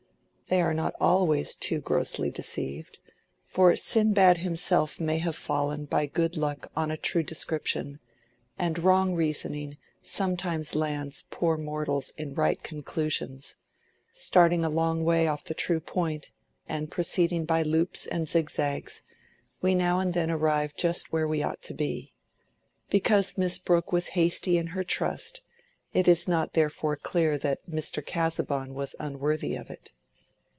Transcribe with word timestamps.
They 0.49 0.61
are 0.61 0.73
not 0.73 0.95
always 0.99 1.55
too 1.55 1.79
grossly 1.79 2.29
deceived; 2.29 2.99
for 3.45 3.73
Sinbad 3.77 4.39
himself 4.39 4.99
may 4.99 5.17
have 5.19 5.37
fallen 5.37 5.85
by 5.85 6.07
good 6.07 6.35
luck 6.35 6.69
on 6.75 6.91
a 6.91 6.97
true 6.97 7.23
description, 7.23 7.99
and 8.59 8.77
wrong 8.77 9.15
reasoning 9.15 9.77
sometimes 10.03 10.75
lands 10.75 11.23
poor 11.29 11.55
mortals 11.57 12.11
in 12.17 12.33
right 12.33 12.61
conclusions: 12.61 13.55
starting 14.13 14.65
a 14.65 14.69
long 14.69 15.05
way 15.05 15.25
off 15.25 15.45
the 15.45 15.53
true 15.53 15.79
point, 15.79 16.31
and 16.67 16.91
proceeding 16.91 17.45
by 17.45 17.61
loops 17.63 18.05
and 18.05 18.27
zigzags, 18.27 19.03
we 19.61 19.73
now 19.73 20.01
and 20.01 20.13
then 20.13 20.29
arrive 20.29 20.75
just 20.75 21.13
where 21.13 21.29
we 21.29 21.41
ought 21.41 21.61
to 21.61 21.73
be. 21.73 22.11
Because 22.89 23.37
Miss 23.37 23.57
Brooke 23.57 23.93
was 23.93 24.07
hasty 24.19 24.57
in 24.57 24.67
her 24.75 24.83
trust, 24.83 25.39
it 25.93 26.09
is 26.09 26.27
not 26.27 26.51
therefore 26.55 26.97
clear 26.97 27.37
that 27.37 27.71
Mr. 27.71 28.05
Casaubon 28.05 28.73
was 28.73 28.97
unworthy 28.99 29.55
of 29.55 29.69
it. 29.69 29.93